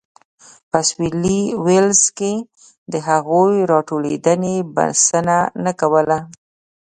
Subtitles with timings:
[0.69, 2.33] په سوېلي ویلز کې
[2.91, 6.19] د هغوی راټولېدنې بسنه نه کوله.